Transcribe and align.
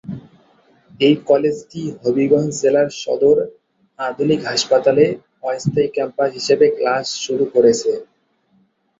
এই 0.99 1.15
কলেজটি 1.27 1.81
হবিগঞ্জ 2.01 2.51
জেলা 2.61 2.83
সদর 3.01 3.37
আধুনিক 3.99 4.39
হাসপাতালে 4.49 5.05
অস্থায়ী 5.47 5.89
ক্যাম্পাস 5.95 6.29
হিসেবে 6.37 6.65
ক্লাস 6.77 7.05
শুরু 7.23 7.45
করেছে। 7.53 7.91